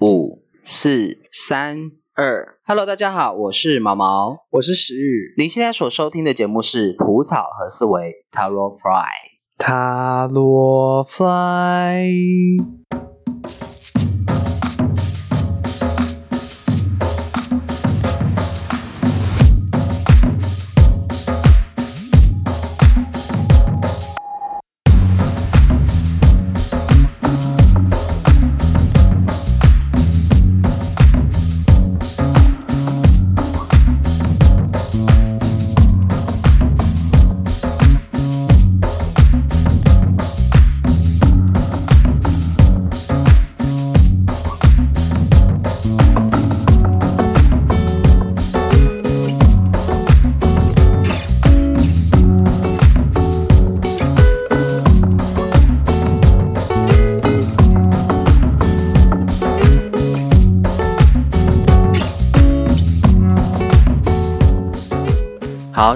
[0.00, 2.60] 五、四、三、二。
[2.64, 5.34] Hello，大家好，我是毛毛，我是石宇。
[5.36, 9.08] 您现在所收听的节目是《吐草和思维》（Taro Fly）。
[9.58, 12.77] 塔罗 fly。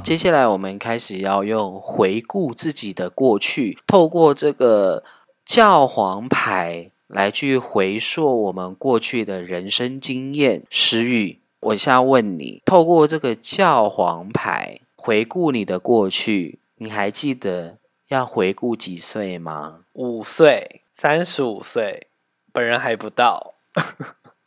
[0.04, 5.04] 接下来我们开始要用回顾自己的过去，透过这个
[5.44, 10.64] 教皇牌来去回溯我们过去的人生经验。
[10.68, 19.84] 石宇，我现在问你，透过这个教皇牌回顾你的过去，你还记得要回顾几岁吗？
[19.92, 22.08] 五岁，三十五岁，
[22.52, 23.54] 本人还不到。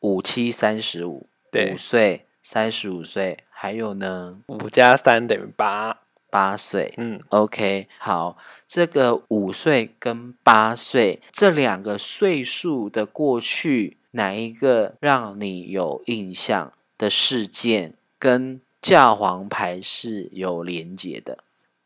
[0.01, 5.97] 五七三十五，对五岁三十五岁，还有呢，五加三等于八。
[6.29, 6.93] 八岁。
[6.97, 21.37] 嗯，OK，好，这个五岁跟八岁这两个岁数的过去，哪一个让你有印象的事件，跟教皇牌是有连结的？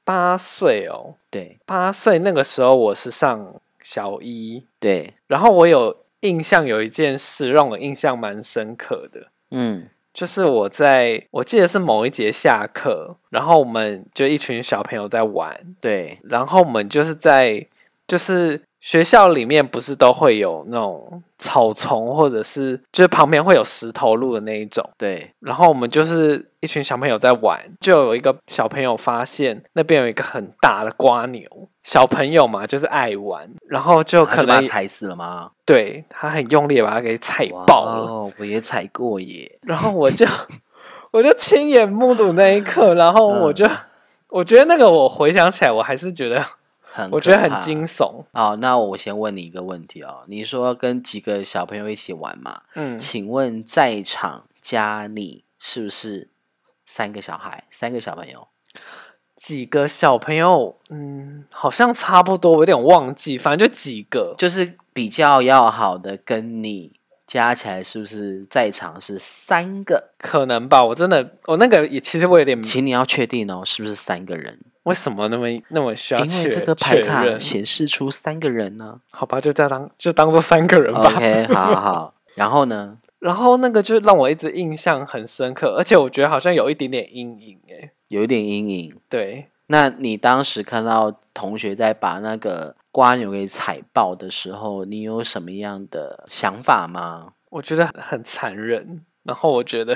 [0.03, 9.87] 八岁哦，对八岁那个时候我是上小一，对，然后我有印象有一件事让我印象蛮深刻的，嗯
[10.19, 16.19] 就是我在我记得是某一节下课，然后我们就一群小朋友在玩，对。
[16.23, 17.65] 然后我们就是在
[18.05, 24.87] 就是学校里面不是都会有那种草丛，或者是就是旁边会有石头路的那一种。
[24.97, 31.43] 对，然后我们就是一群小朋友在玩，就有一个小朋友发现那边有一个很大的瓜牛。
[31.83, 35.51] 小朋友嘛，就是爱玩，然后就可能踩死了吗？
[35.65, 38.05] 对他很用力把它给踩爆了。
[38.05, 39.59] 哦，我也踩过耶。
[39.63, 40.25] 然后我就
[41.11, 43.65] 我就亲眼目睹那一刻，然后我就、
[44.29, 46.45] 我觉得那个我回想起来，我还是觉得
[46.91, 48.23] 很我觉得很惊悚。
[48.33, 52.61] 好，那我先问你一个问题哦，你说跟几个小朋友一起玩嘛？
[52.75, 56.29] 嗯，请问在场加你是不是
[56.85, 58.47] 三个小孩，三个小朋友？
[59.35, 64.35] 几个小朋友，嗯，好像差不多，我有点忘记，反正就几个。
[64.37, 66.91] 就是比较要好的跟你
[67.25, 70.09] 加起来，是不是在场是三个？
[70.17, 74.59] 可能吧，我真的，我那个也其实我有点，请你要确定哦，是不是三个人？
[74.83, 77.01] 为什么那么那么需要因为这个牌？
[77.01, 79.01] 卡显示出三个人呢。
[79.11, 81.05] 好吧，就这样当就当做三个人吧。
[81.05, 82.13] OK，好好好。
[82.35, 82.97] 然后呢？
[83.19, 87.91] 然后那个就让我一直印象很深刻，而且我觉得好像有一点点阴影诶。
[88.07, 88.95] 有一点阴影。
[89.09, 97.33] 对，那你当时看到同学在把那个瓜牛给踩爆的时候，你有什么样的想法吗？
[97.49, 99.03] 我觉得很残忍。
[99.23, 99.95] 然后我觉得，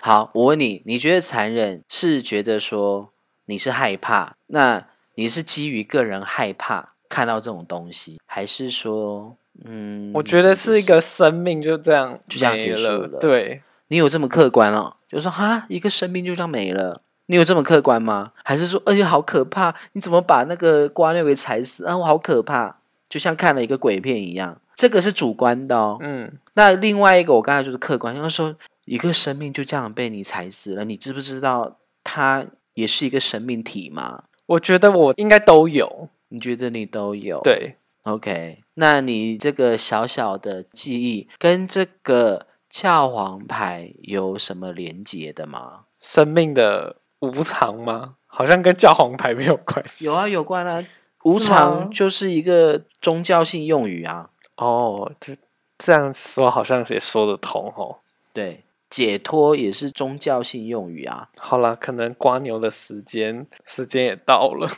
[0.00, 3.10] 好，我问你，你觉得残忍是觉得说
[3.46, 14.96] 你是害怕，那你是基于个人害怕看到这种东西，还是说，嗯，我觉得是一个生命就这样就这样结束了对，你有这么客观哦？
[15.08, 18.32] 就说哈，一个生命就这样没了，你有这么客观吗？
[18.42, 21.96] 还是说，而且好可怕，你怎么把那个瓜牛给踩死啊？
[21.96, 22.78] 我好可怕，
[23.08, 24.60] 就像看了一个鬼片一样。
[24.74, 25.98] 这个是主观的哦。
[26.00, 28.52] 嗯，那另外一个，我刚才就是客观，因为说
[28.86, 34.24] 一个生命就这样被你踩死了，你知不知道它也是一个生命体吗？
[34.46, 36.08] 我觉得我应该都有。
[36.28, 37.40] 你觉得你都有？
[37.42, 38.58] 对，，OK。
[38.74, 45.84] 那你这个小小的记忆跟这个教皇牌有什么连接的吗？
[46.00, 48.16] 生命的无常吗？
[48.26, 50.06] 好像跟教皇牌没有关系。
[50.06, 50.84] 有啊，有关啊。
[51.22, 55.36] 无常就是一个宗教性用语啊，哦，这
[55.78, 58.00] 这样说好像也说得通哦。
[58.32, 58.63] 对，
[58.94, 61.28] 解脱也是宗教性用语啊。
[61.36, 64.70] 好了，可能刮牛的时间时间也到了，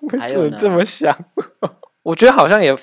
[0.00, 1.16] 我还有这么想。
[2.02, 2.76] 我觉得好像也，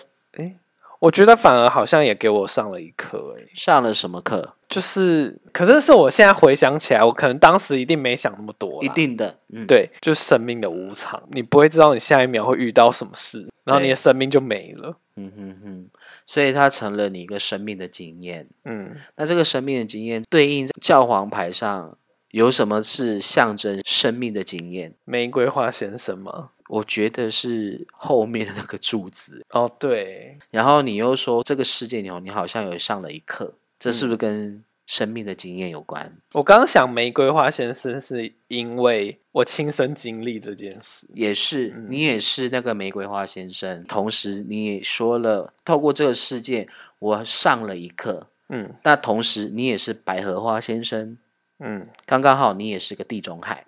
[1.00, 4.56] 我觉得反而好像也给我上了一课，哎，上了什么课？
[4.68, 14.98] 就是，可是是我现在回想起来，我可能当时一定没想那么多，一定的，嗯，，对，就是生命的无常，你不会知道你下一秒会遇到什么事，然后你的生命就没了。
[15.16, 15.90] 嗯哼哼，
[16.26, 18.48] 所以它成了你一个生命的经验。
[18.66, 21.98] 嗯，那这个生命的经验对应教皇牌上
[22.32, 24.94] 有什么是象征生命的经验？
[25.06, 26.50] 玫瑰花先生吗？
[26.68, 29.46] 我觉得是后面的那个柱子。
[29.50, 36.18] 哦，对，然后你又说这个世界你好像有上了一课，这是不是跟生命的经验有关？
[36.34, 41.06] 我刚刚想玫瑰花先生是因为我亲身经历这件事。
[41.14, 46.70] 也是，你也是那个玫瑰花先生，同时你也说了，透过这个世界，
[47.00, 48.28] 我上了一课。
[48.50, 51.18] 嗯那同时，你也是百合花先生，
[51.60, 53.66] 嗯，刚刚好，你也是个地中海，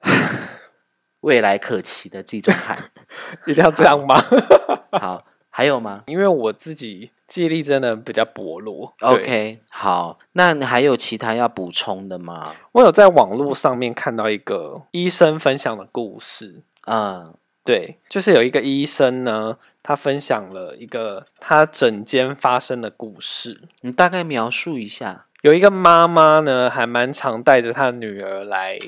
[1.20, 2.78] 未来可期的地中海。
[3.46, 4.16] 一定要这样吗？
[4.98, 8.94] 好，还有吗因为我自己记忆力真的比较薄弱。
[9.00, 12.54] ？OK，好，那你还有其他要补充的吗？
[12.72, 16.62] 我有在网络上面看到一个医生分享的故事。
[16.86, 23.62] 嗯，对，就是有一个医生呢，他分享了一个他诊间发生的故事。
[23.82, 25.26] 你大概描述一下。
[25.42, 28.78] 有一个妈妈呢，还蛮常带着她的女儿来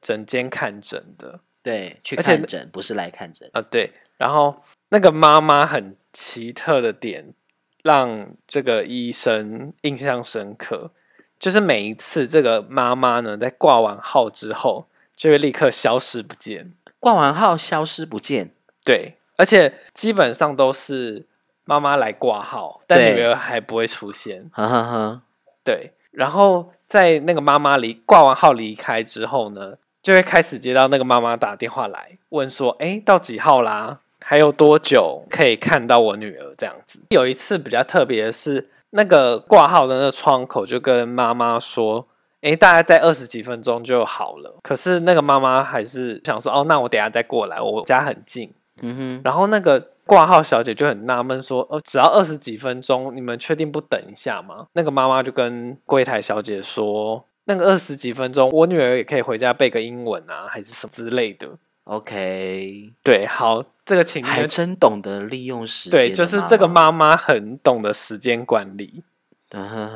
[0.00, 1.40] 诊间看诊的。
[1.62, 3.48] 对，去看诊，不是来看诊。
[3.52, 7.34] 啊，对，然后那个妈妈很奇特的点，
[7.82, 10.90] 让这个医生印象深刻，
[11.38, 16.72] 就是每一次这个妈妈呢，在挂完号之后，就会立刻消失不见。
[16.98, 18.52] 挂完号消失不见。
[18.84, 21.26] 对，而且基本上都是
[21.64, 24.50] 妈妈来挂号，但女儿还不会出现。
[24.52, 25.22] 哈哈哈，
[25.62, 34.00] 对，然后在那个妈妈离挂完号离开之后呢，就会开始接到那个妈妈打电话来问说：“哎，到几号啦？
[34.22, 36.98] 还有多久可以看到我女儿？”这样子。
[37.10, 42.06] 有一次比较特别的是，那个挂号的那个窗口就跟妈妈说
[42.42, 48.50] ：“哎，大概在二十几分钟就好了。”可是那个妈妈还是想说：“哦，那我等下再过来，我家很近。”
[48.82, 61.48] 嗯哼，然后那个挂号小姐就很纳闷说：“哦，只要二十几分钟，你们确定不等一下吗？”那个妈妈就跟柜台小姐说：“那个二十几分钟，我女儿也可以回家背个英文啊，还是什么之类的。
[61.84, 65.98] OK，” 对，好，这个情还境真懂得利用时间。
[65.98, 66.68] 对，就是这个。
[66.68, 69.02] 妈妈很懂得时间管理。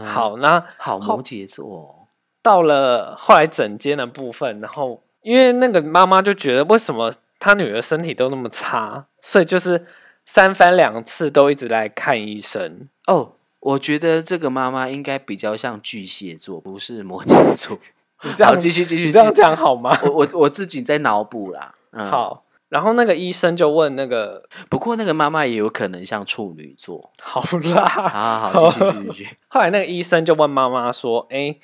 [0.04, 2.08] 好，那好后摩羯座哦。
[2.42, 9.86] 到了后来整间的部分，然后因为那个妈妈就觉得为什么她女儿身体都那么差，所以就是
[10.24, 12.88] 三番两次都一直来看医生。
[13.06, 13.33] 哦，
[13.64, 17.78] 我觉得这个妈妈应该比较像巨蟹座，不是摩羯座。
[18.22, 19.06] 你这样好，继续继续。
[19.06, 19.98] 你这样讲好吗？
[20.04, 21.74] 我我我自己在脑补啦。
[21.92, 22.10] 嗯，。
[22.10, 27.10] 好，然后那个医生就问那个，不过那个妈妈也有可能像处女座。
[27.22, 27.42] 好
[27.74, 29.36] 啦，好好好，继续继续继续。
[29.48, 31.56] 后来那个医生就问妈妈说：“哎，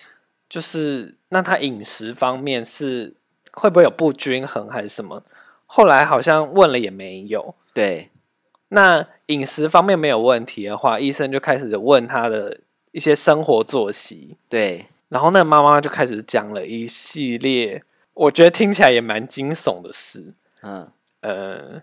[0.49, 3.15] 就是那她饮食方面是
[3.53, 5.23] 会不会有不均衡还是什么？”
[5.67, 7.55] 后来好像问了也没有。
[7.73, 8.10] 对，
[8.71, 12.59] 那饮食方面没有问题的话，医生就开始问他的
[12.93, 17.83] 一些生活作息，对，然后那个妈妈就开始讲了一系列，
[18.15, 20.35] 我觉得听起来也蛮惊悚的事。
[20.63, 20.89] 嗯，
[21.21, 21.83] 呃，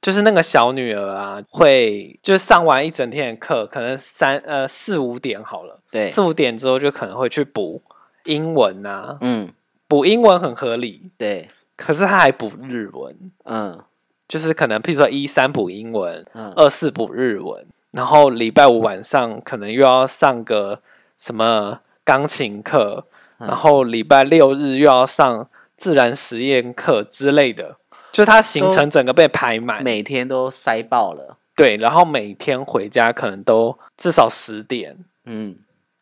[0.00, 6.10] 就是那个小女儿啊，会就是上完一整天的课，可能三呃四五点好了，对。
[6.10, 7.82] 四，五点之后就可能会去补
[8.24, 9.52] 英文啊，嗯，
[9.88, 13.82] 补英文很合理，对，可是她还补日文，嗯
[14.30, 20.80] 就是可能譬如说一三补英文，嗯，二四补日文，然后礼拜五晚上可能又要上个
[21.16, 23.04] 什么钢琴课，
[23.40, 27.74] 嗯然后礼拜六日又要上自然实验课之类的，
[28.12, 29.82] 就他行程整个被排满。
[29.82, 31.36] 每天都塞爆了。
[31.56, 34.96] 对，然后每天回家可能都至少十点。
[35.24, 35.56] 嗯，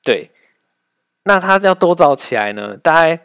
[0.05, 0.31] 对，
[1.25, 2.77] 那他要多早起来呢？
[2.77, 3.21] 大概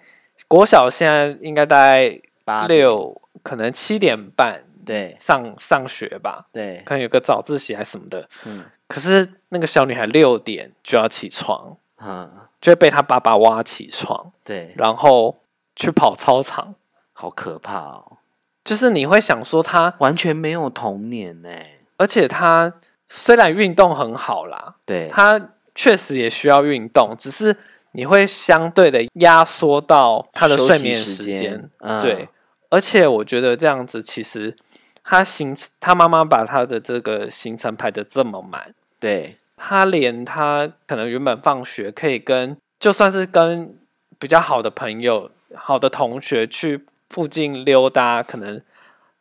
[0.48, 5.16] 国小现在应该大概八，六，可能七点半对。
[5.20, 8.28] 上上学吧，对，可能有个早自习还是什么的。
[8.46, 8.64] 嗯。
[8.88, 12.30] 可是那个小女孩六点就要起床，嗯，
[12.62, 15.40] 就会被她爸爸挖起床，对，然后
[15.76, 16.76] 去跑操场。
[17.14, 18.18] 好可怕哦，
[18.64, 21.50] 就是你会想说她，完全没有童年呢。
[21.98, 22.74] 而且她
[23.08, 27.56] 虽然运动很好啦，对，她确实也需要运动，只是
[27.94, 31.70] 你会相对的压缩到她的睡眠时间时间。
[31.80, 32.02] 嗯。
[32.02, 32.28] 对，
[32.74, 34.56] 而且我觉得这样子其实
[35.04, 43.78] 他行，他妈妈把他的这个行程排的这么满，对，他连他可能原本放学可以跟，就算是跟
[44.18, 48.60] 比较好的朋友、好的同学去附近溜达，可能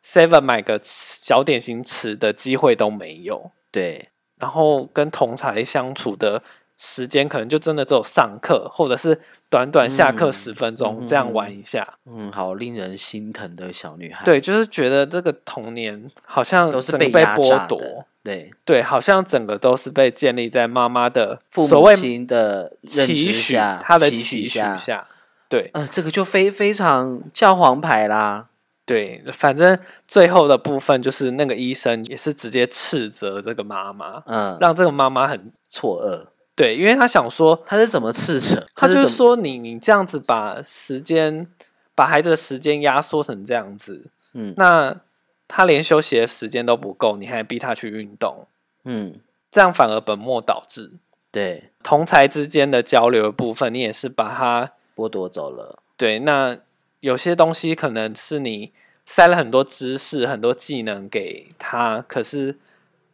[0.03, 3.51] Seven 买个小点心吃的机会都没有。
[3.71, 6.41] 对，然后跟同才相处的
[6.85, 9.17] 时间可能就真的只有上课，或者是
[9.49, 11.87] 短短下课嗯十分钟、嗯这样玩一下。
[12.05, 17.79] 嗯，好令人心疼的小女孩，，对，就是觉得这个童年好像都是被压榨的剥夺，，
[18.21, 25.07] 对，对，好像整个都是被建立在妈妈的父所谓的期许，下，她的期期许下，下，
[25.47, 25.69] 对。
[25.73, 28.47] 呃，这个就非非常教皇牌啦，
[28.85, 38.67] 对，反正最后的部分就是那个医生也是直接斥责这个妈妈，嗯，让这个妈妈很错愕，对，因为他想说，他是怎么斥责？
[38.75, 41.47] 他就是说你你这样子把时间
[41.95, 45.01] 把孩子的时间压缩成这样子，嗯那
[45.47, 48.47] 他连休息的时间都不够，你还逼他去运动，
[48.85, 49.15] 嗯，
[49.51, 50.91] 这样反而本末倒置。
[51.31, 56.19] 对，同才之间的交流的部分，你也是把他剥夺走了，对。
[56.19, 56.57] 那
[56.99, 58.71] 有些东西可能是你
[59.03, 62.59] 塞了很多知识、很多技能给他，可是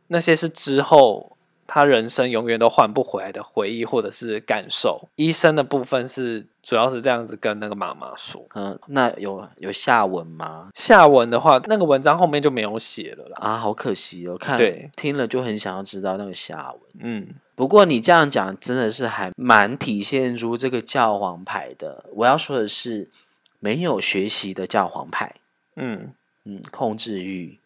[0.07, 1.37] 那些是之后
[1.71, 5.07] 他人生永远都换不回来的回忆或者是感受。
[5.17, 8.43] 医生的部分是主要是这样子跟那个妈妈说。
[8.55, 10.69] 嗯，那有有下文吗？
[10.73, 13.37] 下文的话，那个文章后面就没有写了啦。
[13.39, 16.81] 啊，好可惜哦，看对听了就很想要知道那个下文。
[17.01, 22.05] 嗯，不过你这样讲真的是还蛮体现出这个教皇牌的。
[22.15, 23.11] 我要说的是，
[23.59, 25.35] 没有学习的教皇牌，
[25.75, 27.58] 嗯，嗯，控制欲，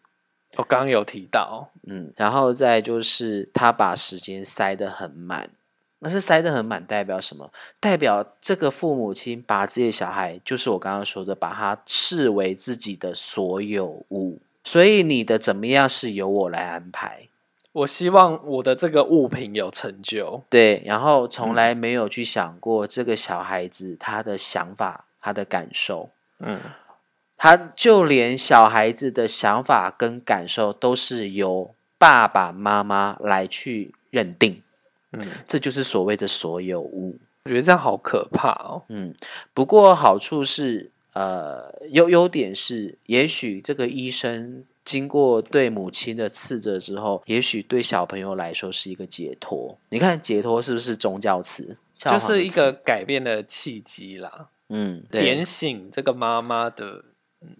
[0.56, 5.50] 我刚刚有提到，嗯，然后再就是他把时间塞得很满。
[6.00, 7.50] 那是塞得很满，代表什么？
[7.80, 14.38] 代表这个父母亲把自己的小孩，就是我刚刚说的，把他视为自己的所有物。
[14.62, 17.28] 所以你的怎么样是由我来安排，
[17.72, 20.42] 我希望我的这个物品有成就。
[20.50, 26.60] 对，然后从来没有去想过这个小孩子他的想法、他的感受，嗯，
[27.36, 34.62] 他就连小孩子的想法跟感受都是由爸爸妈妈来去认定，
[35.12, 37.18] 嗯，这就是所谓的所有物。
[37.44, 38.82] 我觉得这样好可怕哦。
[38.88, 39.14] 嗯，
[39.52, 49.76] 不过好处是，呃，优优点是，也许这个医生经过对母亲的斥责之后，也许对小朋友来说是一个解脱。
[49.90, 51.76] 你看，解脱是不是宗教词？
[51.96, 57.04] 就是一个改变的契机啦，嗯，对点，醒这个妈妈的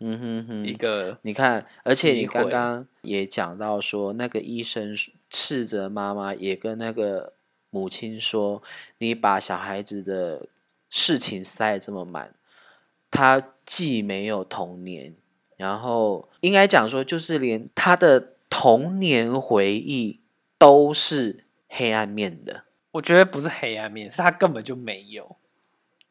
[0.01, 4.95] 嗯哼哼，一个你看，而且你刚刚也讲到说，那个医生
[5.31, 7.35] 斥责妈妈，也跟那个
[7.71, 8.63] 母亲说，
[8.99, 10.47] 你把小孩子的
[10.91, 12.35] 事情塞这么满，
[13.11, 15.15] 他既没有童年，
[15.57, 20.21] 然后应该讲说，就是连他的童年回忆
[20.59, 25.37] 都是黑暗面的，我觉得不是黑暗面，是他根本就没有，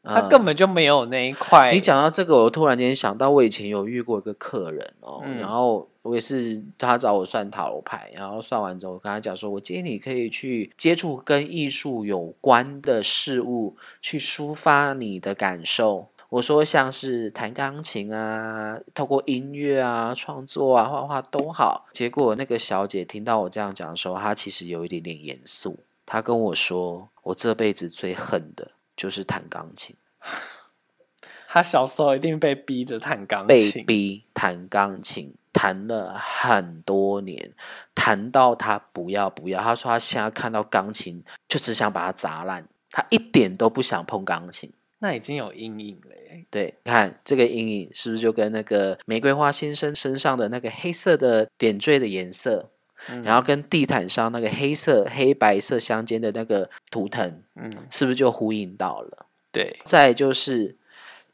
[0.04, 1.72] 他嗯根本就没有那一块。
[1.72, 16.08] 你讲到这个，我突然间想到，我以前有遇过一个客人哦，嗯然后我也是他找我算塔罗牌，然后算完之后，我跟他讲说，我建议你可以去接触跟艺术有关的事物，去抒发你的感受。
[16.30, 21.86] 我说像是弹钢琴啊，透过音乐啊创作啊，画画都好。
[21.94, 29.96] 结果那个小姐听到我这样讲的时候，她其实有一点点严肃，她跟我说，我这辈子最恨的就是弹钢琴。
[31.48, 37.54] 他小时候一定被逼着弹钢琴被，逼弹钢琴，弹了很多年，
[37.94, 39.62] 弹到他不要不要。
[39.62, 44.74] 他说他现在看到钢琴就只想把它砸烂，他一点都不想碰钢琴。
[44.98, 46.46] 那已经有阴影了耶。
[46.50, 52.72] 对，看这个阴影是不是就跟那个玫瑰花先生身上的那个黑色的点缀的颜色，
[53.10, 59.26] 嗯然后跟地毯上那个黑色黑白色相间的那个图腾，嗯，是不是就呼应到了？
[59.52, 60.78] 对，再就是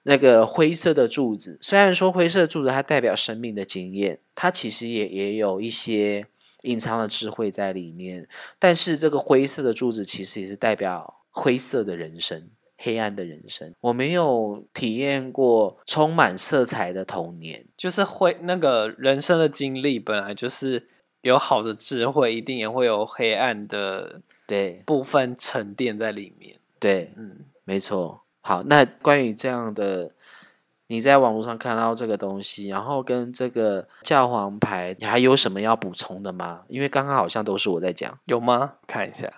[0.04, 6.26] 那个灰色的柱子，虽然说灰色的柱子它代表生命的经验，它其实也也有一些
[6.64, 8.28] 隐藏的智慧在里面。
[8.58, 13.74] 但是这个灰色的柱子其实也是代表灰色的人生、黑暗的人生。
[13.82, 20.88] 我没有体验过充满色彩的童年，就是灰那个人生的经历本来就是
[21.22, 26.58] 有好的智慧，一定也会有黑暗的对部分沉淀在里面。
[26.80, 28.22] 对，嗯，没错。
[28.42, 30.12] 好，那关于这样的，
[30.88, 36.64] 你在网络上看到这个东西，然后跟这个教皇牌，你还有什么要补充的吗？
[36.68, 38.76] 因为刚刚好像都是我在讲，有吗？
[38.88, 39.30] 看一下。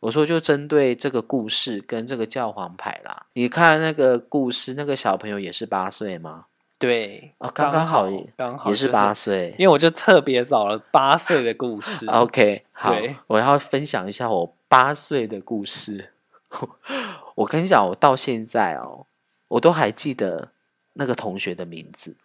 [0.00, 3.26] 我说就针对这个故事跟这个教皇牌啦。
[3.34, 6.46] 你看那个故事，那个小朋友也是八岁吗？
[6.80, 9.54] 对，哦，刚刚好也刚好也是八，岁。
[9.58, 12.06] 因为我就特别找了八岁的故事。
[12.08, 12.96] OK，好，
[13.26, 16.14] 我要分享一下我八岁的故事。
[17.36, 19.04] 我跟你讲，我到现在哦，
[19.48, 20.52] 我都还记得
[20.94, 22.16] 那个同学的名字。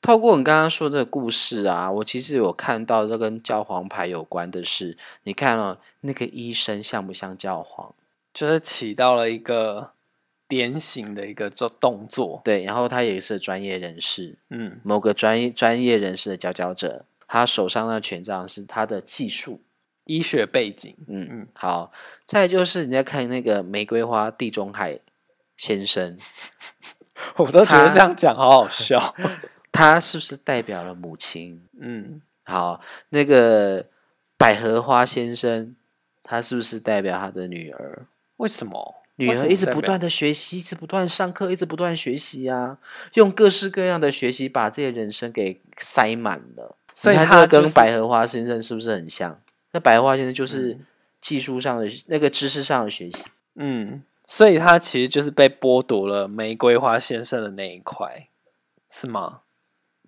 [0.00, 4.96] 透过你刚刚说这个故事啊，我其实有看到这跟教皇牌有关的事。
[5.24, 7.94] 你看哦，那个医生像不像教皇？
[8.32, 9.90] 就是起到了一个
[10.50, 12.42] 点醒的一个做动作。
[12.44, 17.06] 对，然后他也是专业人士，嗯某个专业专业人士的佼佼者。
[17.32, 19.62] 他手上的权杖是他的技术。
[20.06, 21.92] 医学背景，嗯嗯好。
[22.26, 24.98] 再就是你在看那个玫瑰花地中海
[25.56, 26.18] 先生，
[27.38, 29.14] 我都觉得这样讲好好笑。
[29.70, 31.62] 他是不是代表了母亲？
[31.80, 32.80] 嗯，好，
[33.10, 33.86] 那个
[34.36, 35.76] 百合花先生，
[36.24, 38.06] 他是不是代表他的女儿？
[38.38, 38.99] 为什么？
[39.20, 42.78] 女儿一直不断的学习，一直不断上课，一直不断学习啊，
[43.14, 46.76] 用各式各样的学习把自己的人生给塞满了。
[46.92, 49.40] 所以你看这个跟他就是百合花先生是不是很像？
[49.72, 50.86] 那百合花先生就是嗯
[51.20, 53.24] 技术上的、那个知识上的学习。
[53.54, 58.28] 嗯，所以他其实就是被剥夺了玫瑰花先生的那一块，
[58.90, 59.40] 是吗？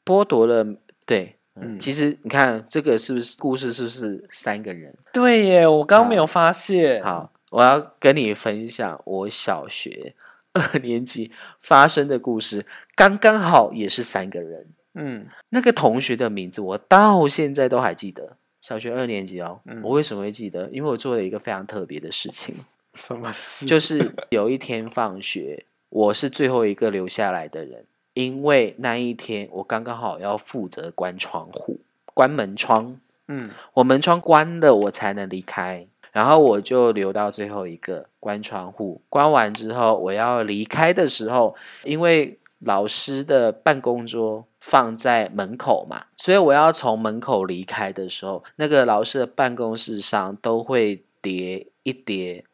[0.04, 0.64] 剥夺了
[1.06, 4.94] 对，嗯嗯，其实你看这个是不是故事是不是三个人？
[5.12, 10.14] 对耶，我刚刚没有发现。，好，我要跟你分享我小学
[10.52, 11.30] 二年级
[11.60, 14.66] 发生的故事，刚刚好也是三个人。
[14.94, 19.60] 嗯那个同学的名字我到现在都还记得，小学二年级哦。
[19.66, 20.68] 嗯我为什么会记得？
[20.70, 22.54] 因为我做了一个非常特别的事情，
[22.94, 23.66] 什么事？
[23.66, 31.80] 就是有一天放学，我是最后一个留下来的人，因为那一天我刚刚好要负责关窗户、
[32.14, 32.98] 关门窗。
[33.28, 35.86] 嗯我门窗关了，我才能离开。
[36.12, 39.02] 然后我就留到最后一个关窗户。
[39.08, 52.44] 关完之后，我要离开的时候，因为老师的办公桌放在门口嘛，所以我要从门口离开的时候，那个老师的办公室上都会叠一叠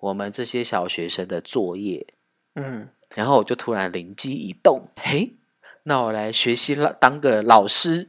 [0.00, 2.06] 我们这些小学生的作业。
[2.54, 5.36] 嗯，然后我就突然灵机一动，嘿，
[5.84, 8.08] 那我来学习了，当个老师，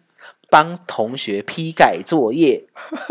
[0.54, 2.64] 帮同学批改作业，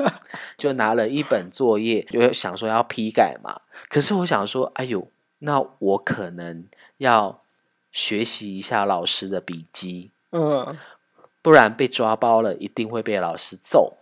[0.56, 3.62] 就拿了一本作业，就想说要批改嘛。
[3.88, 5.08] 可是我想说，哎呦，
[5.40, 6.64] 那我可能
[6.98, 7.42] 要
[7.90, 10.78] 学习一下老师的笔记，嗯
[11.42, 13.96] 不然被抓包了，一定会被老师揍。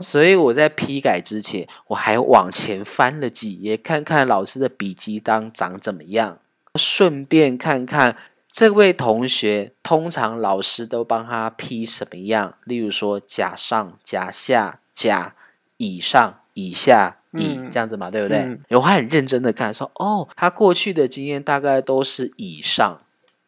[0.00, 6.38] 所以我在批改之前，我还往前翻了几页，看看老师的笔记当长怎么样，
[6.76, 8.16] 顺便看看
[8.50, 15.34] 这位同学通常老师都帮他批什么样，例如说甲上、甲下、甲
[15.76, 17.70] 以上、以下、乙、嗯。
[17.70, 18.38] 这样子嘛，对不对？
[18.38, 18.60] 嗯。
[18.70, 22.98] 我还很认真的看，说哦，他过去的经验大概都是以上，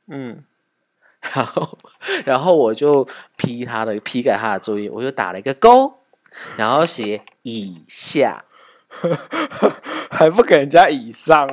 [0.07, 0.45] 嗯。
[1.35, 1.79] 然后，
[2.25, 5.95] 然后我就批他的批改他的作业，我就打了一个勾，
[6.57, 8.45] 然后写以下，
[10.11, 11.49] 还不给人家以上。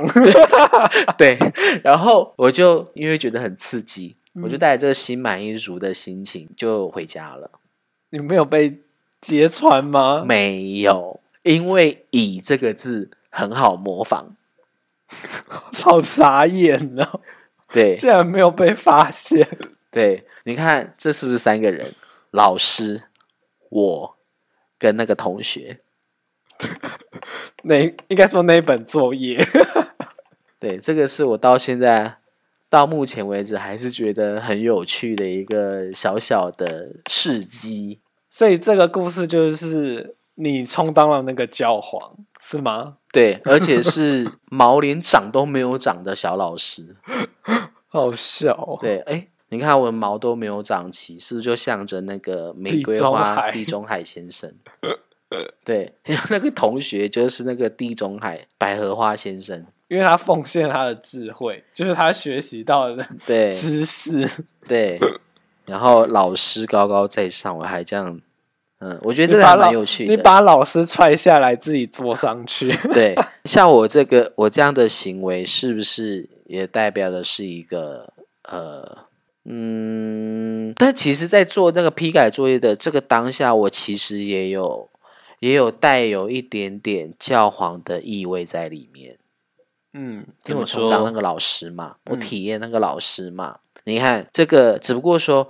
[1.17, 1.37] 对，
[1.83, 7.51] 然后我就因为觉得很刺激，我就嗯带着这个心满意足的心情就回家了。
[8.11, 8.81] 你没有被
[9.21, 10.23] 揭穿吗？
[10.25, 14.35] 没有，因为“以”这个字很好模仿，
[15.83, 17.21] 好傻眼哦，
[17.71, 19.47] 对竟然没有被发现。
[19.91, 21.93] 对，你看这是不是三个人？
[22.31, 23.05] 老师、
[23.69, 24.17] 我
[24.77, 25.79] 跟那个同学，
[27.63, 29.39] 那应该说那一本作业，
[30.59, 32.17] 对，这个是我到现在
[32.69, 37.99] 到目前为止还是觉得很有趣的一个小小的事迹。
[38.29, 42.97] 所以这个故事就是你充当了那个教皇，是吗？
[43.11, 46.95] 对，而且是毛连长都没有长的小老师。
[47.89, 48.77] 好笑、哦。
[48.79, 54.53] 对，哎，你看我的毛都没有长齐，是不是就像着那个玫瑰花地中海先生？
[55.63, 59.65] 对， 然后那个同学就是那个地中海百合花先生。
[59.87, 64.23] 因为他奉献他的智慧，就是他学习到的对 知识。
[64.67, 64.99] 对，
[65.65, 68.21] 然后老师高高在上，我还这样，
[68.81, 70.15] 嗯，我觉得这个蛮有趣的。
[70.15, 72.71] 你把老师踹下来，自己坐上去。
[72.93, 73.15] 对，
[73.45, 78.13] 像我这个我这样的行为，是不是也代表的是一个
[78.43, 79.05] 呃
[79.45, 80.71] 嗯？
[80.77, 84.87] 但其实，在做那个批改作业的这个当下，我其实也有
[85.39, 89.17] 也有带有一点点教皇的意味在里面。
[89.93, 90.81] 嗯，因为我说？
[90.81, 93.59] 充当那个老师嘛，我嗯体验那个老师嘛。
[93.85, 95.49] 你看这个，只不过说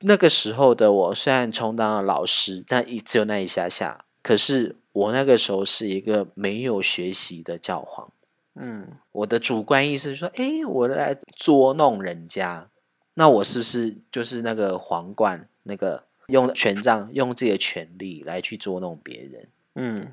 [0.00, 4.04] 那个时候的我虽然充当了老师，但一只有那一下下。
[4.22, 8.10] 可是我那个时候是一个没有学习的教皇，
[8.56, 12.68] 嗯我的主观意识说，诶，我来捉弄人家，
[13.14, 19.48] 那我是不是就是那个皇冠，那个用权杖，用自己的权力来去捉弄别人？
[19.74, 20.12] 嗯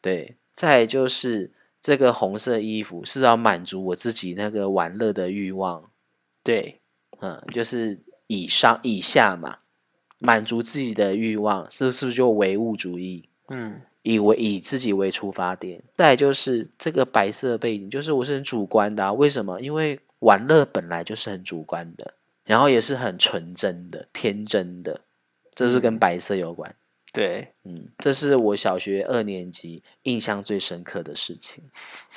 [0.00, 5.90] 对，再就是这个红色衣服是要满足我自己那个玩乐的欲望，
[6.42, 6.80] 对，
[7.20, 9.58] 嗯，就是以上以下嘛，
[10.18, 13.28] 满足自己的欲望，是是不是就唯物主义？
[13.48, 19.12] 嗯，以为以自己为出发点，再就是这个白色背景，就是我是很主观的、啊。
[19.12, 19.60] 为什么？
[19.60, 25.00] 因为玩乐本来就是很主观的，然后也是很纯真的、天真的，
[25.60, 26.74] 这是跟白色有关。
[27.12, 31.64] 对，嗯，这是我小学二年级印象最深刻的事情。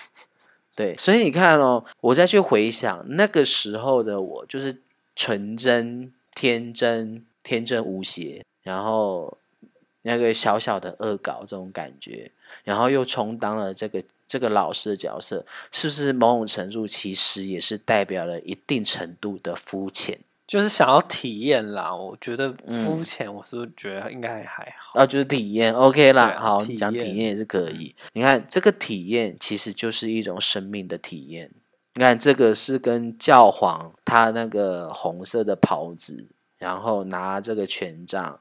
[0.74, 4.82] 对，所以你看哦，我再去回想那个时候的我，就是
[5.14, 9.38] 纯真、天真、天真无邪，然后
[10.04, 12.32] 那个小小的恶搞这种感觉，
[12.64, 20.22] 然后又充当了这个这个老师的角色，是不是某种程度其实也是代表了一定程度的肤浅？
[20.54, 21.92] 就是想要体验啦。
[21.96, 25.00] 我觉得嗯肤浅，我是觉得应该还好。
[25.00, 27.96] 啊，就是体验，OK 啦，好，体讲体验验也是可以。
[28.12, 31.50] 你看这个体验其实就是一种生命的体验。
[31.96, 36.28] 你看这个是跟教皇他那个红色的袍子，
[36.60, 38.40] 然后拿这个权杖，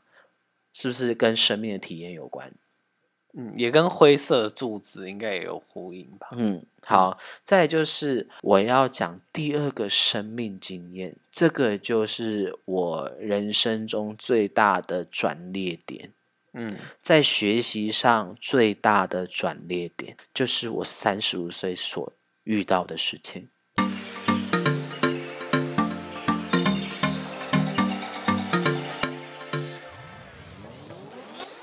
[0.70, 2.52] 是不是跟生命的体验有关？
[3.34, 6.28] 嗯，也跟灰色的柱子应该也有呼应吧。
[6.32, 16.12] 嗯，好，再就是我要讲第二个生命经验，这个就是我人生中最大的转捩点。
[16.52, 22.12] 嗯，在学习上最大的转捩点，就是我三十五岁所
[22.44, 23.48] 遇到的事情。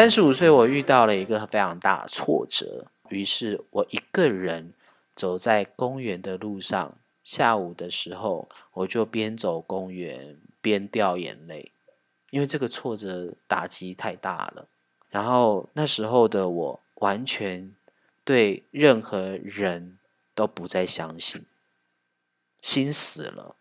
[0.00, 4.72] 三十五岁，我遇到了一个非常大的挫折，于是我一个人
[5.14, 6.96] 走在公园的路上。
[7.22, 11.70] 下午的时候，我就边走公园边掉眼泪，
[12.30, 14.68] 因为这个挫折打击太大了。
[15.10, 17.74] 然后那时候的我，完全
[18.24, 19.98] 对任何人
[20.34, 21.44] 都不再相信，
[22.62, 23.54] 心死了。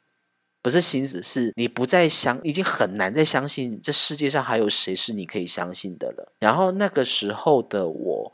[0.61, 6.33] 不是心死，是你不再相，已经很难再相信这世界上还有谁是你可以相信的了。
[6.39, 8.31] 然后那个时候的我，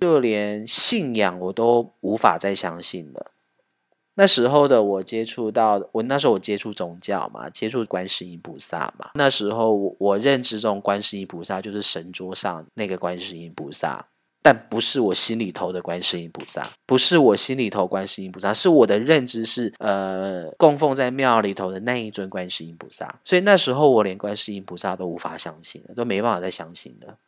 [0.00, 3.32] 就连信仰我都无法再相信了。
[4.18, 9.10] 那时候的我接触到，我那时候我接触宗教嘛，接触观世音菩萨嘛。
[9.12, 14.06] 那时候我我认知中观世音菩萨就是神桌上那个观世音菩萨。
[14.46, 23.12] 但不是我心里头的观世音菩萨，不是我心里头观世音菩萨，是我的认知是呃供奉在庙里头的那一尊观世音菩萨。
[23.24, 27.18] 所以那时候我连观世音菩萨都无法相信了，都没办法再相信了。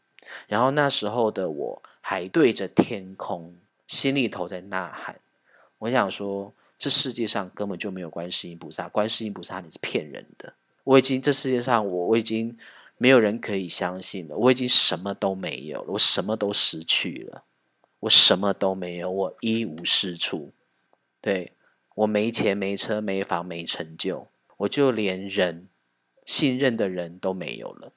[0.46, 3.52] 然后那时候的我还对着天空，
[3.88, 5.18] 心里头在呐喊，
[5.78, 10.54] 我想说这世界上根本就没有观世音菩萨，观世音菩萨你是骗人的。
[10.84, 12.56] 我已经这世界上我我已经。
[13.00, 17.44] 没有人可以相信了，我已经什么都没有了，我什么都失去了，
[18.00, 20.52] 我什么都没有，我一无是处。
[21.20, 21.52] 对
[21.94, 24.26] 我没钱、没车、没房、没成就，
[24.58, 25.68] 我就连人
[26.24, 27.92] 信任的人都没有了。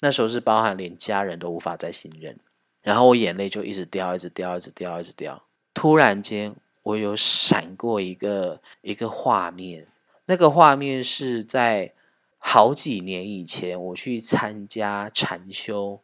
[0.00, 2.38] 那时候是包含连家人都无法再信任，
[2.82, 5.44] 然后我眼泪就一直掉，一直掉，一直掉，一直掉。
[5.74, 9.86] 突然间，我有闪过一个一个画面，
[10.24, 11.92] 那个画面是在。
[12.38, 16.00] 好几年以前，我去参加禅修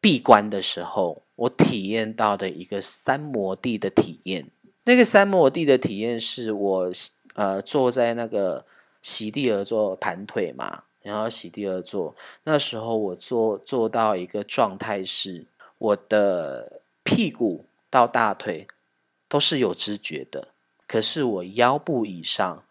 [0.00, 4.50] 闭关的时候，我体验到的一个三摩地的体验。
[4.84, 6.92] 那个三摩地的体验是我
[7.34, 8.64] 呃坐在那个
[9.02, 12.16] 席地而坐盘腿嘛，然后席地而坐。
[12.44, 15.46] 那时候我做做到一个状态是，
[15.78, 18.66] 我的屁股到大腿
[19.28, 20.48] 都是有知觉的，
[20.86, 22.64] 可是我腰部以上，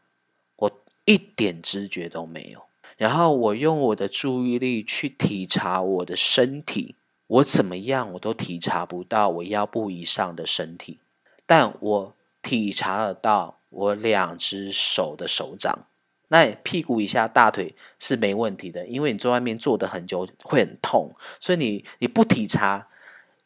[0.56, 0.72] 我
[1.06, 2.64] 一点知觉都没有。
[2.98, 6.96] 然后我用我的注意力去体察我的身体，
[7.28, 11.00] 我怎么样我都体察不到我腰部以上的身体，
[11.46, 15.88] 但我体察得到我两只手的手掌。
[16.30, 22.88] 那屁股以下、大腿是没问题的，因为你在外面坐的很久会很痛，所以你你不体察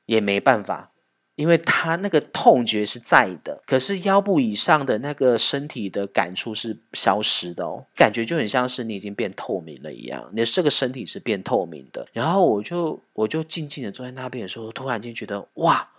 [0.06, 0.92] 也没办法，
[1.40, 12.06] 因为他那个痛觉是在的，可是腰部以上的那个身体的感触是消失的哦，感觉就很像是你已经变透明了一样，你的这个身体是变透明的。
[12.12, 15.90] 然后我就我就静静的坐在那边的时候，突然间觉得哇，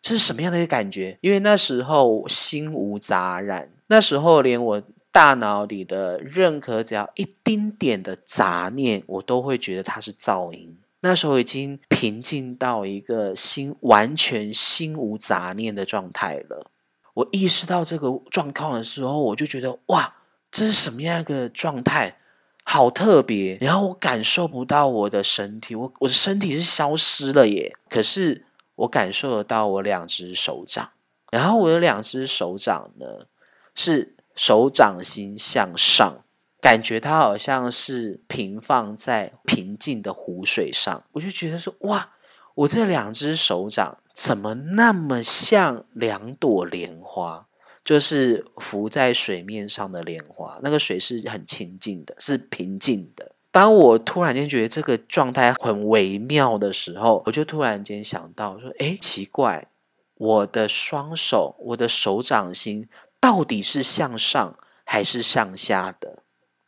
[0.00, 1.18] 这是什么样的一个感觉？
[1.20, 4.82] 因为那时候心无杂染，那时候连我。
[5.14, 10.76] 大脑里的任何只要一丁点的杂念，我都会觉得它是噪音。
[11.04, 16.70] 那时候已经平静到一个心完全心无杂念的状态了。
[17.12, 20.14] 我意识到这个状况的时候，我就觉得哇，
[20.50, 22.16] 这是什么样一个状态？
[22.64, 23.58] 好特别。
[23.60, 27.76] 然后我感受不到我的身体，我我的身体是消失了耶。
[27.90, 30.90] 可是我感受得到我两只手掌，
[31.30, 33.26] 然后我的两只手掌呢
[33.74, 34.10] 是。
[34.36, 36.23] 手掌心向上，
[36.64, 41.04] 感觉它好像是平放在平静的湖水上。
[41.12, 42.12] 我就觉得说，哇，
[42.54, 47.46] 我这两只手掌怎么那么像两朵莲花？
[47.84, 53.32] 就是浮在水面上的莲花，那个水是很清静的，是平静的。
[53.50, 59.66] 当我突然间觉得这个状态很微妙的时候，我就突然间想到说，哎，奇怪，
[60.14, 62.88] 我的双手，我的手掌心。
[63.20, 66.23] 到底是向上还是向下的？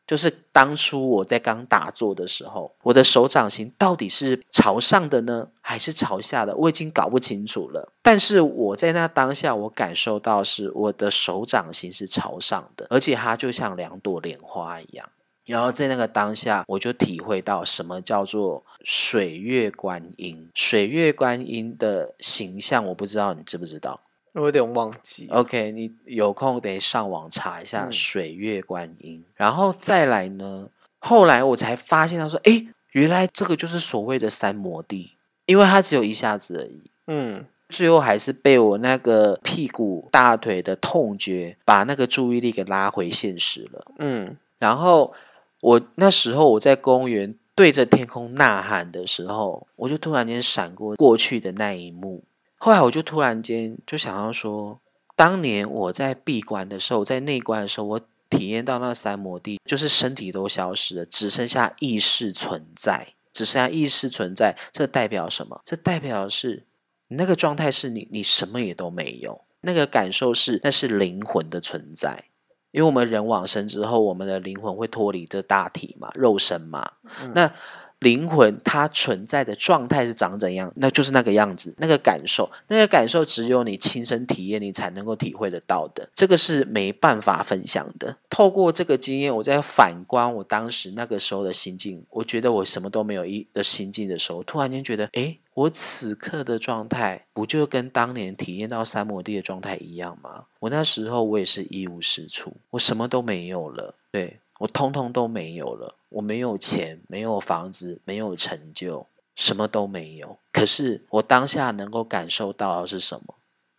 [0.06, 6.56] 就是当初我在刚打坐的时候，我的手掌心到底是朝上的呢，还是朝下的？
[6.56, 7.92] 我已经搞不清楚了。
[8.02, 15.08] 但是我在那当下，我感受到是我的手掌心是朝上的，而且它就像两朵莲花一样。
[15.44, 20.50] 然后在那个当下，我就体会到什么叫做水月观音。
[20.54, 24.00] 水月观音的形象，我不知道你知不知道。
[24.36, 25.26] 我有点忘记。
[25.30, 30.68] OK，你有空得上网查一下水月观音，然后再来呢。
[30.98, 35.12] 后来我才发现，他说：“哎，原来这个就是所谓的三摩地，
[35.46, 43.84] 因为它只有一下子而已。”嗯，最后还是被我那个屁股、大腿的痛觉把那个注意力给拉回现实了。
[43.98, 45.14] 嗯，然后
[45.60, 52.24] 我那时候我在公园对着天空呐喊的时候，我就突然间闪过过去的那一幕。
[52.58, 54.80] 后来我就突然间就想要说，
[55.14, 64.56] 当年我在闭关的时候，在内关的时候，我体验到那三摩地，就是身体都消失了，只剩下意识存在，只剩下意识存在。
[64.72, 65.60] 这代表什么？
[65.64, 66.64] 这代表是
[67.08, 69.42] 你那个状态是你，你什么也都没有。
[69.60, 72.24] 那个感受是，那是灵魂的存在。
[72.72, 76.92] 因为我们人往生之后，我们的灵魂会脱离这大体嘛，肉身嘛，
[77.34, 77.52] 那。
[78.00, 80.70] 灵魂它存在的状态是长怎样？
[80.76, 86.08] 那就是那个样子，那个感受，那个感受只有你亲身体验，你才能够体会得到的。
[86.14, 88.18] 这个是没办法分享的。
[88.28, 100.44] 透过这个经验，我在反观我当时那个时候的心境，我觉得我什么都没有一的心境的时候，突然间觉得，哎，我此刻的状态不就跟当年体验到三摩地的状态一样吗？
[100.60, 104.38] 我那时候我也是一无是处，我什么都没有了，对。
[104.58, 110.38] 我通通都没有了，我没有钱，没有房子，没有成就，什么都没有。
[110.52, 113.34] 可是我当下能够感受到的是什么？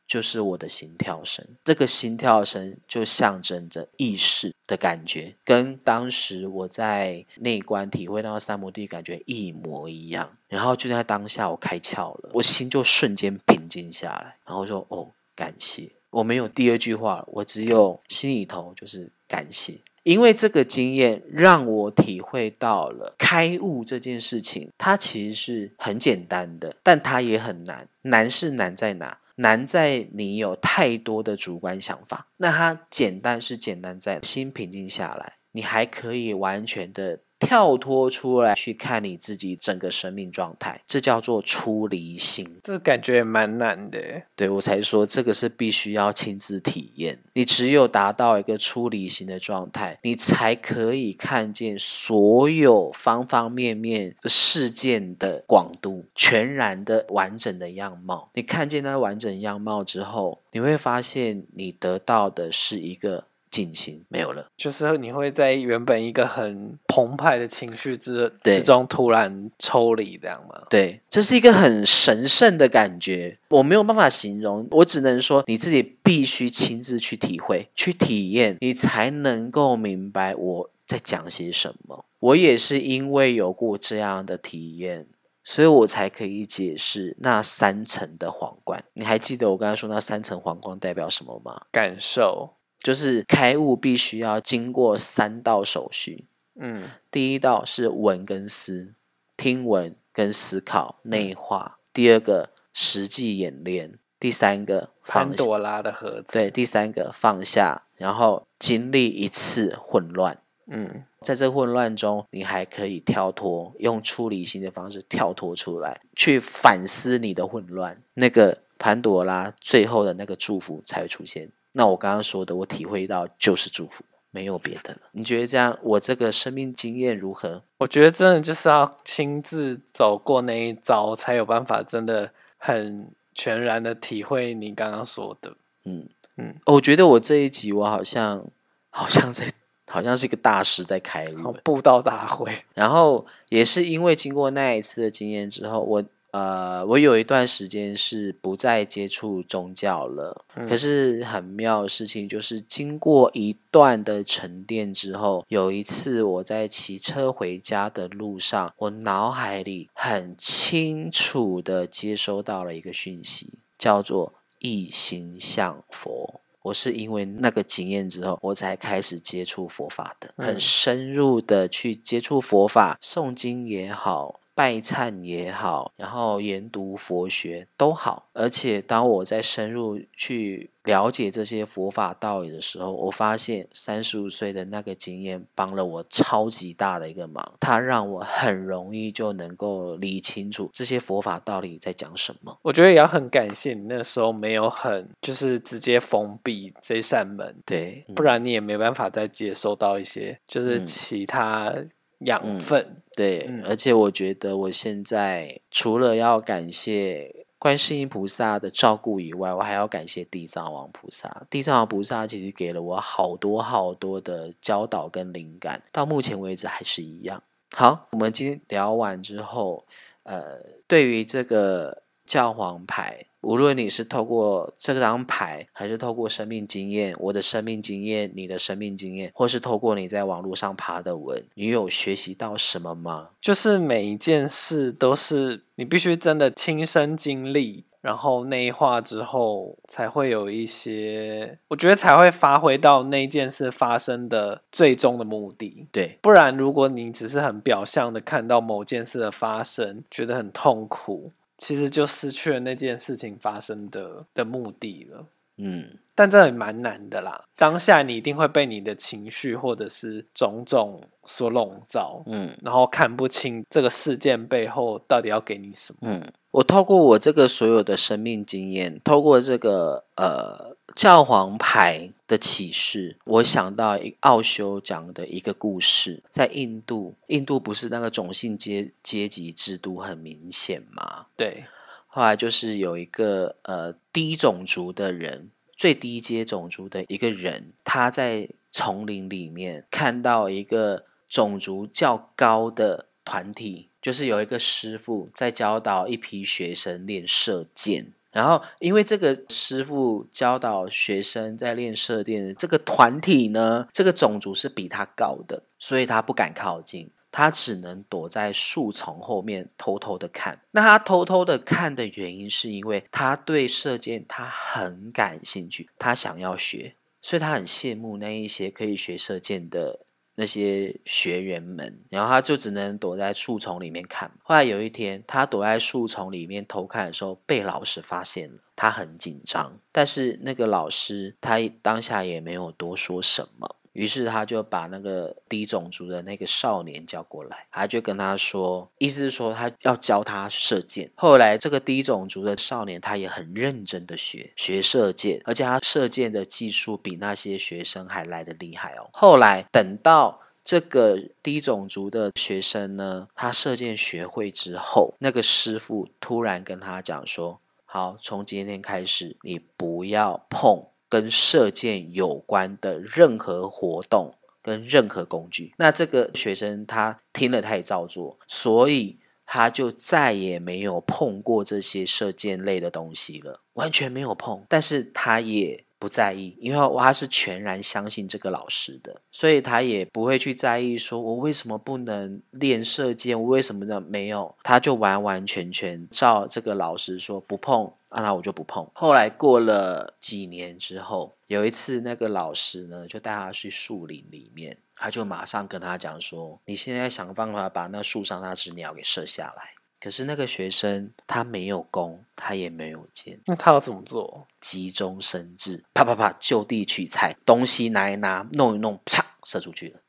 [0.08, 1.46] 就是我的心跳声。
[1.66, 10.38] 这个心跳声就象征着意识的感觉，跟当时我在内观体会到三摩地感觉一模一样。
[10.48, 14.38] 然后就在当下，我开窍了，我心就瞬间平静下来。
[14.46, 19.82] 然后说：“哦，感谢。”我没有第二句话，我只有心里头就是感谢。
[20.08, 27.89] 因为这个经验让我体会到了开悟这件事情，它其实是很简单的，但它也很难。
[28.04, 29.20] 难是难在哪？
[29.36, 32.28] 难在你有太多的主观想法。
[32.38, 37.20] 那它简单是简单在心平静下来，你还可以完全的。
[37.39, 42.60] 跳脱出来去看你自己整个生命状态，这叫做出离心。
[42.63, 44.23] 这感觉也蛮难的。
[44.36, 47.19] 对我才说这个是必须要亲自体验。
[47.34, 58.32] 你只有达到一个出离心的状态，你才可以看见所有方方面面的事件的广度，全然的完整的样貌。
[58.34, 63.27] 你看见那完整样貌之后，你会发现你得到的是一个。
[63.50, 70.64] 进行没有了，就是你会在原本一个很澎湃的情绪之之中突然抽离，这样吗？
[70.70, 82.06] 对，这是一个很神圣的感觉，我没有办法形容，我只能说你自己必须亲自去体会、去体验，你才能够明白我在讲些什么。
[82.20, 85.08] 我也是因为有过这样的体验，
[85.44, 88.84] 所以我才可以解释那三层的皇冠。
[88.94, 91.62] 你还记得我刚才说那三层皇冠代表什么吗？
[91.72, 92.57] 感受。
[92.88, 96.23] 就是开悟必须要经过三道手续，
[96.58, 98.93] 嗯，第一道是闻跟思，
[99.36, 110.39] 听闻跟思考内化；第二个实际演练，第三个潘朵拉的盒子，对，第三个放下，然后经历一次混乱。
[110.67, 118.02] 嗯，在这混乱中，你还可以跳脱，用出离心的方式跳脱出来，去反思你的混乱。
[118.13, 121.52] 那个潘朵拉最后的那个祝福才会出现。
[121.78, 125.00] 那我刚刚说的，我体会到就是祝福，没有别的了。
[125.12, 127.62] 你觉得这样，我这个生命经验如何？
[127.78, 135.56] 我觉得真的就是要亲自走过那一遭，才有办法真的很全然的体会你刚刚说的。
[135.86, 138.44] 嗯嗯，我觉得我这一集我好像
[138.90, 139.48] 好像在
[139.88, 146.04] 好像是一个大师在开路布道大会，然后也是因为经过那一次的经验之后，我
[146.38, 150.45] 呃，我有一段时间是不再接触宗教了。
[150.69, 166.41] 可是很妙的事情就是，经过一段的沉淀之后，有一次我在骑车回家的路上，我脑海里很清楚的接收到了一个讯息，叫做一心向佛。
[166.63, 178.28] 我是因为那个经验之后，我才开始接触佛法的，很嗯深入的去接触佛法，诵经也好，拜忏也好，然后研读佛学都好。
[178.34, 192.58] 而且当我在深入去了解这些佛法道理的时候，我发现三十五岁的那个经验帮了我超级大的一个忙，它让我很容易就能够理清楚这些佛法道理在讲什么。
[192.63, 201.72] 我觉得也要很感谢你那时候没有很就是直接封闭这扇门，对，嗯不然你也没办法再接收到一些就是嗯其他
[202.19, 203.01] 养嗯分。
[203.15, 211.47] 对，嗯而且我觉得我现在除了要感谢观世音菩萨的照顾以外，我还要感谢地藏王菩萨。
[211.49, 217.41] 地藏王菩萨其实给了我好多好多的教导跟灵感，到目前为止还是一样。
[217.75, 219.86] 好，我们今天聊完之后，
[220.23, 233.30] 呃，对于这个教皇牌，无论你是透过这张牌，还是透过生命经验，我的生命经验，你的生命经验，或是透过你在网络上爬的文，你有学习到什么吗？
[233.39, 245.88] 就是每一件事都是你必须真的亲身经历，然后内化之后，才会有一些，我觉得才会发挥到那件事发生的最终的目的。
[245.91, 255.26] 对，不然，如果你只是很表象的看到某件事的发生，觉得很痛苦，其实就失去了那件事情发生的的目的了。
[255.60, 266.12] 嗯，但这也蛮难的啦，当下你一定会被你的情绪或者是种种所笼罩，嗯然后看不清这个事件背后到底要给你什么。
[266.12, 281.28] 嗯，我透过我这个所有的生命经验，透过这个呃教皇牌的启示，我想到一奥修讲的一个故事，在印度，印度不是那个种姓阶阶级制度很明显吗？
[281.36, 281.66] 对，
[282.08, 298.14] 后来就是有一个呃低种族的人，最低阶种族的一个人，他在丛林里面看到一个种族较高的团体，就是有一个师傅在教导一批学生练射箭。
[298.38, 307.10] 然后，因为这个师傅教导学生在练射箭这个团体呢，这个种族是比他高的，所以他不敢靠近。
[307.32, 310.62] 他只能躲在树丛后面偷偷的看。
[310.69, 320.00] 那他偷偷的看的原因，是因为他对射箭他很感兴趣，他想要学，所以他很羡慕那一些可以学射箭的
[320.38, 322.00] 那些学员们。
[322.10, 324.32] 然后他就只能躲在树丛里面看。
[324.43, 329.80] 后来有一天，他躲在树丛里面偷看的时候，被老师发现了，他很紧张。
[329.91, 333.77] 但是那个老师他当下也没有多说什么。
[333.98, 341.10] 于是他就把那个低种族的那个少年叫过来，他就跟他说，意思是说他要教他射箭。
[341.16, 349.10] 后来这个低种族的少年他也很认真的学学射箭，而且他射箭的技术比那些学生还来得厉害哦。
[349.14, 374.62] 后来等到这个低种族的学生呢，他射箭学会之后，那个师傅突然跟他讲说：“好，从今天开始，你不要碰。”跟射箭有关的任何活动跟任何工具，那这个学生他听了他也照做，所以他就再也没有碰过这些射箭类的东西了，完全没有碰。
[374.67, 384.01] 但是他也不在意，因为他是全然相信这个老师的，所以他也不会去在意说我为什么不能练射箭，我为什么呢？
[384.01, 387.93] 没有，他就完完全全照这个老师说不碰。
[388.18, 388.89] 啊，那我就不碰。
[388.95, 404.47] 后来过了几年之后，有一次那个老师呢，就带他去树林里面，他就马上跟他讲说：“你现在想办法把那树上那只鸟给射下来。”可是那个学生他没有弓，他也没有箭，那他要怎么做？
[404.59, 409.99] 急中生智，啪啪啪，就地取材，东西拿一拿，弄一弄，啪，射出去了。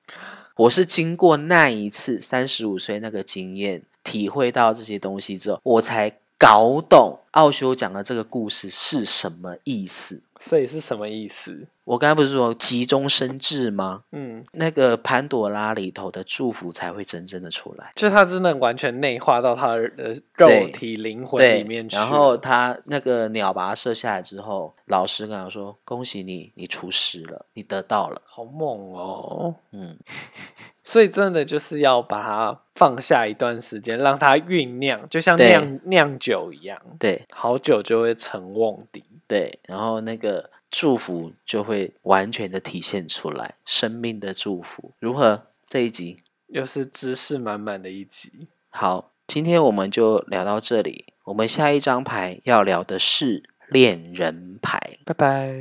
[0.56, 10.20] 我是经过那一次三十五岁那个经验，体会到这些东西之后，我才搞懂奥修讲的这个故事是什么意思。
[10.40, 11.66] 所以是什么意思？
[11.82, 14.04] 我刚才不是说急中生智吗？
[14.12, 17.90] 嗯，那个潘朵拉里头的祝福才会真正的出来。
[17.96, 21.96] 就是他真的完全内化到他的肉体、灵魂里面去。
[21.96, 28.22] 然后他那个鸟把它射下来之后，老师跟他说：“恭喜你，你出师了，你得到了。
[28.24, 29.96] 好猛哦！”嗯，
[30.84, 36.80] 所以真的就是要把它放下一段时间，让它酝酿，就像酿酿酒一样，
[37.18, 39.04] 对好酒就会成瓮底。
[39.26, 45.48] 对，然后那个祝福就会完全的体现出来，生命的祝福如何？
[45.68, 48.48] 这一集又是知识满满的一集。
[48.70, 51.12] 好，今天我们就聊到这里。
[51.24, 55.54] 我们下一张牌要聊的是恋人牌，拜拜。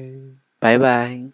[0.60, 1.28] 拜拜。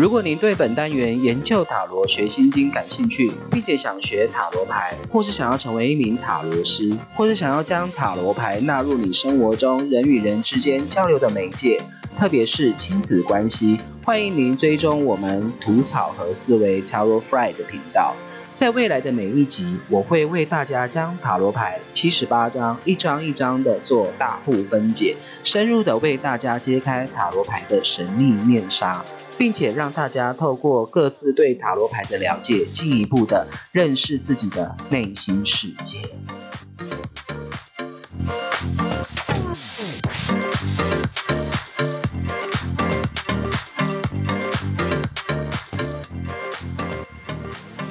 [0.00, 11.78] 如果您对本单元研究塔罗学心经感兴趣，并且想学塔罗牌，或是想要成为一名塔罗师，或是想要将塔罗牌纳入你生活中人与人之间交流的媒介，
[12.18, 18.16] 特别是亲子关系，欢迎您追踪我们吐草和思维 t a r o Fry 的频道。
[18.54, 29.04] 在未来的每一集，我会为大家将塔罗牌七十八张一张一张的做大户分解，深入的为大家揭开塔罗牌的神秘面纱，
[29.40, 35.98] 并且让大家透过各自对塔罗牌的了解，进一步的认识自己的内心世界。